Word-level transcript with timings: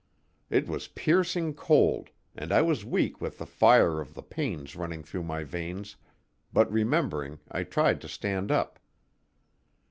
It 0.49 0.67
was 0.67 0.87
piercing 0.87 1.53
cold 1.53 2.09
and 2.35 2.51
I 2.51 2.63
was 2.63 2.83
weak 2.83 3.21
with 3.21 3.37
the 3.37 3.45
fire 3.45 4.01
of 4.01 4.15
the 4.15 4.23
pains 4.23 4.75
running 4.75 5.03
through 5.03 5.21
my 5.21 5.43
veins, 5.43 5.95
but 6.51 6.71
remembering, 6.73 7.37
I 7.51 7.61
tried 7.65 8.01
to 8.01 8.07
stand 8.07 8.51
up. 8.51 8.79